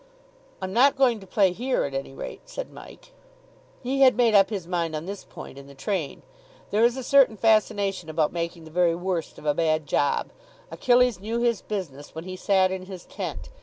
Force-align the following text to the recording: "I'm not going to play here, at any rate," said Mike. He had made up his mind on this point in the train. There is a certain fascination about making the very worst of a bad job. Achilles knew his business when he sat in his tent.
"I'm 0.63 0.73
not 0.73 0.95
going 0.95 1.19
to 1.19 1.27
play 1.27 1.51
here, 1.51 1.83
at 1.83 1.93
any 1.93 2.11
rate," 2.11 2.41
said 2.49 2.73
Mike. 2.73 3.11
He 3.83 4.01
had 4.01 4.17
made 4.17 4.33
up 4.33 4.49
his 4.49 4.65
mind 4.65 4.95
on 4.95 5.05
this 5.05 5.23
point 5.23 5.59
in 5.59 5.67
the 5.67 5.75
train. 5.75 6.23
There 6.71 6.83
is 6.83 6.97
a 6.97 7.03
certain 7.03 7.37
fascination 7.37 8.09
about 8.09 8.33
making 8.33 8.63
the 8.63 8.71
very 8.71 8.95
worst 8.95 9.37
of 9.37 9.45
a 9.45 9.53
bad 9.53 9.85
job. 9.85 10.31
Achilles 10.71 11.19
knew 11.19 11.37
his 11.37 11.61
business 11.61 12.15
when 12.15 12.23
he 12.23 12.35
sat 12.35 12.71
in 12.71 12.87
his 12.87 13.05
tent. 13.05 13.49